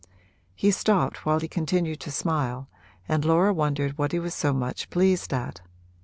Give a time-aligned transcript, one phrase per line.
[0.55, 2.67] He stopped while he continued to smile
[3.07, 5.61] and Laura wondered what he was so much pleased at.